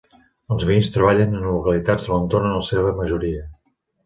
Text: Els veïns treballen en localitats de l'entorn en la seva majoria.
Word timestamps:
Els 0.53 0.63
veïns 0.69 0.87
treballen 0.95 1.35
en 1.41 1.45
localitats 1.49 2.09
de 2.09 2.13
l'entorn 2.15 2.49
en 2.53 2.57
la 2.57 2.65
seva 2.71 2.97
majoria. 3.03 3.47